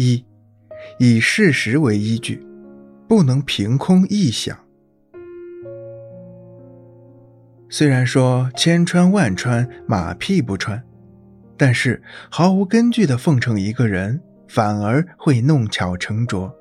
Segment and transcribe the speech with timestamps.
[0.00, 0.24] 一，
[1.00, 2.40] 以事实为依据，
[3.08, 4.56] 不能凭空臆想。
[7.68, 10.80] 虽然说千穿万穿，马屁不穿，
[11.56, 12.00] 但是
[12.30, 16.54] 毫无根据的奉承一个人，反而会弄巧成拙。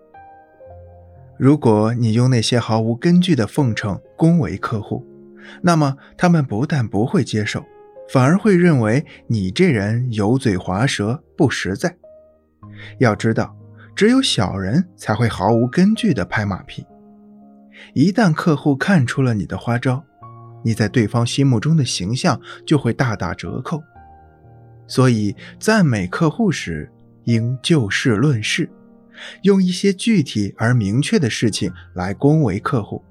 [1.38, 5.06] 如果你用那些毫无根据的奉承恭维客户，
[5.62, 7.64] 那么他们不但不会接受，
[8.10, 11.97] 反而会认为你这人油嘴滑舌、不实在。
[13.00, 13.56] 要知道，
[13.96, 16.86] 只有小人才会毫无根据的拍马屁。
[17.94, 20.04] 一旦客户看出了你的花招，
[20.64, 23.82] 你在对方心目中的形象就会大打折扣。
[24.88, 26.92] 所以，赞美客户时
[27.26, 28.70] 应就事论事，
[29.44, 33.03] 用一些具体而明确的事情来恭维客户。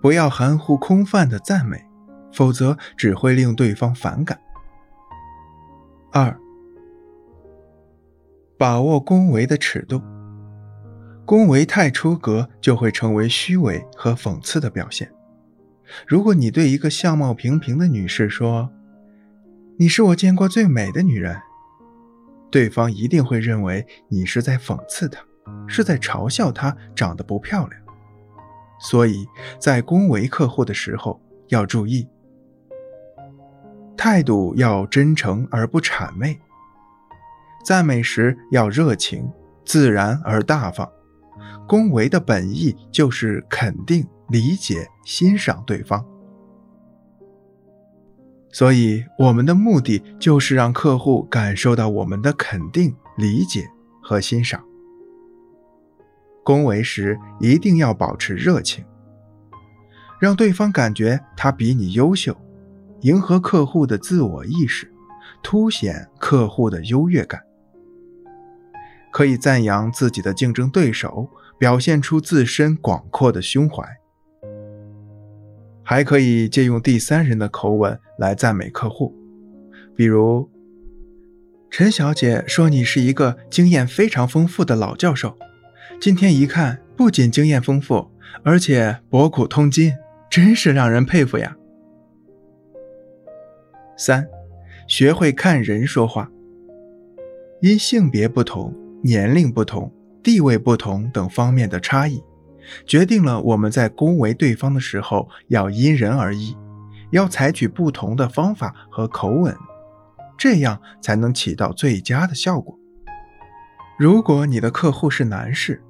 [0.00, 1.84] 不要含糊空泛的赞美，
[2.32, 4.38] 否则只会令对方反感。
[6.12, 6.41] 二。
[8.62, 10.00] 把握恭维的尺度，
[11.24, 15.12] 恭维太出格，就会成为虚伪和讽刺的表现。
[16.06, 18.70] 如果你对一个相貌平平的女士说
[19.80, 21.36] ：“你是我见过最美的女人”，
[22.52, 25.20] 对方一定会认为你是在讽刺她，
[25.66, 27.82] 是在嘲笑她长得不漂亮。
[28.78, 29.26] 所以
[29.58, 32.08] 在恭维客户的时候要注意，
[33.96, 36.38] 态度要真诚而不谄媚。
[37.62, 39.30] 赞美时要热情、
[39.64, 40.88] 自然而大方。
[41.68, 46.04] 恭维的本意就是肯定、理解、欣赏对方，
[48.50, 53.66] 所以我们的目的就是让客户感受到我们的肯定、理解
[54.02, 54.62] 和欣赏。
[56.44, 58.84] 恭维时一定要保持热情，
[60.20, 62.36] 让对方感觉他比你优秀，
[63.02, 64.92] 迎合客户的自我意识，
[65.42, 67.40] 凸显客户的优越感。
[69.12, 73.84] 可以赞扬自己的竞争对手，表现出自身广阔的胸怀；
[75.84, 79.14] 还可以借用第三人的口吻来赞美客户，
[79.94, 80.50] 比如
[81.70, 85.36] ：“陈小姐说你是一个经验非常丰富的老教授，
[86.00, 88.10] 今天一看，不仅经验丰富，
[88.42, 89.92] 而且博古通今，
[90.30, 91.54] 真是让人佩服呀。”
[93.98, 94.26] 三，
[94.88, 96.30] 学会看人说话，
[97.60, 98.74] 因性别不同。
[99.02, 99.92] 年龄不同、
[100.22, 102.22] 地位不同等方面的差异，
[102.86, 106.56] 决定了我们在恭维对方的时候要因人而异，
[107.10, 109.56] 要采取不同的方法和口吻，
[110.38, 112.78] 这样才能起到最佳的效果。
[113.98, 115.82] 如果你的客户是男士，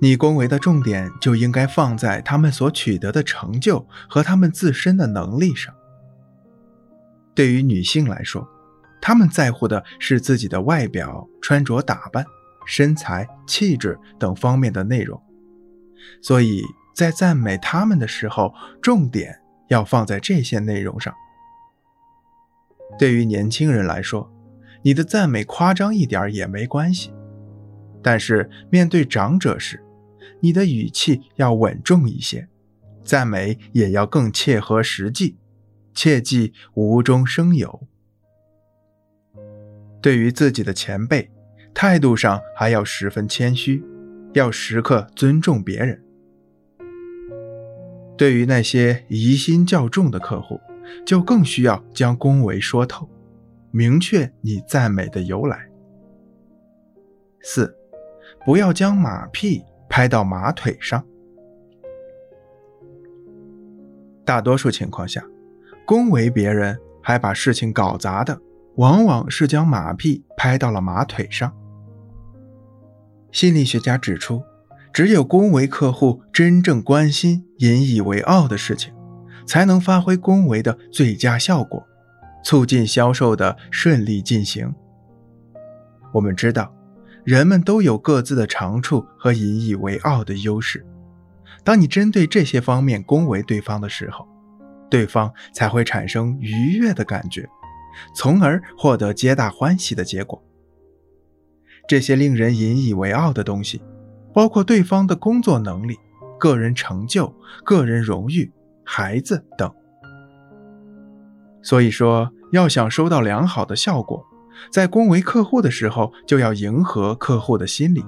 [0.00, 5.72] 你恭维的重点就应该放在他们所取得的成就和他们自身的能力上。
[7.34, 8.48] 对于女性来说，
[9.00, 12.24] 她们在乎的是自己的外表、穿着打扮。
[12.66, 15.22] 身材、气质等方面的内容，
[16.20, 16.62] 所以
[16.94, 21.14] 在赞美他们的时候，重点要放在这些内容上。
[22.98, 24.32] 对于年轻人来说，
[24.82, 27.12] 你的赞美夸张一点也没关系，
[28.02, 29.84] 但是面对长者时，
[30.40, 32.48] 你的语气要稳重一些，
[33.04, 35.36] 赞美也要更切合实际，
[35.94, 37.86] 切忌无中生有。
[40.02, 41.30] 对于自己的前辈。
[41.78, 43.84] 态度上还要十分谦虚，
[44.32, 46.02] 要时刻尊重别人。
[48.16, 50.58] 对于那些疑心较重的客户，
[51.04, 53.06] 就更需要将恭维说透，
[53.72, 55.68] 明确你赞美的由来。
[57.42, 57.76] 四，
[58.46, 61.04] 不要将马屁拍到马腿上。
[64.24, 65.22] 大多数情况下，
[65.84, 68.40] 恭维别人还把事情搞砸的，
[68.76, 71.54] 往往是将马屁拍到了马腿上。
[73.36, 74.42] 心理学家指出，
[74.94, 78.94] 只有恭维客户真正关心、引以为傲的事情，
[79.46, 81.86] 才能发挥恭维的最佳效果，
[82.42, 84.74] 促进销售的顺利进行。
[86.14, 86.74] 我们知道，
[87.24, 90.86] 人们都有各自的长处和引以为傲的优势。
[91.62, 94.26] 当你针对这些方面恭维对方的时候，
[94.88, 97.46] 对方才会产生愉悦的感觉，
[98.14, 100.42] 从而获得皆大欢喜的结果。
[101.88, 103.80] 这些令人引以为傲的东西，
[104.34, 105.96] 包括对方的工作能力、
[106.38, 107.32] 个人成就、
[107.64, 108.50] 个人荣誉、
[108.84, 109.72] 孩子等。
[111.62, 114.24] 所以说，要想收到良好的效果，
[114.70, 118.04] 在恭维客户的时候，就要迎合客户的心理，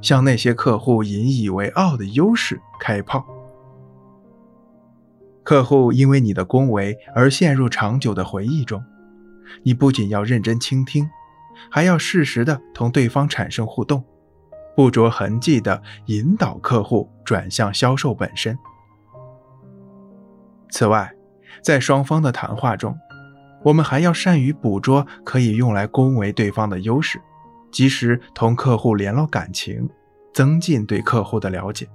[0.00, 3.24] 向那些客户引以为傲的优势开炮。
[5.42, 8.82] 客户因为你的恭维而陷入长久的回忆中，
[9.62, 11.06] 你不仅要认真倾听。
[11.70, 14.04] 还要适时的同对方产生互动，
[14.76, 18.58] 不着痕迹的引导客户转向销售本身。
[20.70, 21.12] 此外，
[21.62, 22.96] 在双方的谈话中，
[23.62, 27.20] 我们还要善于捕捉可以用来恭维对方的优势，
[27.70, 29.88] 及时同客户联络感情，
[30.32, 31.88] 增进对客户的了解。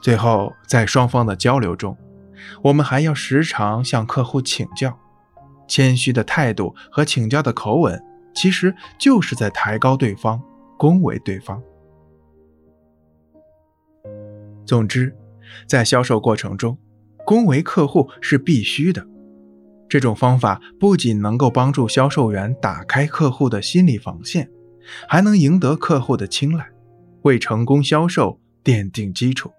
[0.00, 1.98] 最后，在双方的交流中，
[2.62, 4.96] 我们还要时常向客户请教，
[5.66, 8.02] 谦虚的态度和请教的口吻，
[8.34, 10.42] 其实就是在抬高对方、
[10.76, 11.62] 恭维对方。
[14.64, 15.16] 总之，
[15.66, 16.76] 在销售过程中，
[17.24, 19.06] 恭维客户是必须的。
[19.88, 24.50] 这种方法不仅能够帮助销售员打开客户的心理防线，
[25.08, 26.68] 还能赢得客户的青睐，
[27.22, 29.52] 为成功销售奠定基础。